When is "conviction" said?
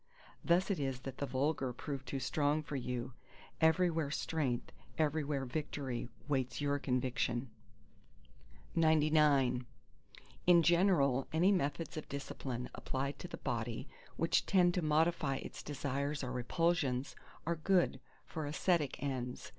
6.79-7.51